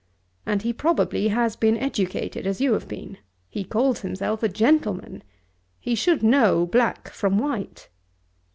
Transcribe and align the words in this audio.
And 0.47 0.63
he 0.63 0.73
probably 0.73 1.27
has 1.27 1.55
been 1.55 1.77
educated, 1.77 2.47
as 2.47 2.59
you 2.59 2.73
have 2.73 2.87
been. 2.87 3.19
He 3.51 3.63
calls 3.63 3.99
himself 3.99 4.41
a 4.41 4.49
gentleman. 4.49 5.21
He 5.79 5.93
should 5.93 6.23
know 6.23 6.65
black 6.65 7.11
from 7.13 7.37
white. 7.37 7.87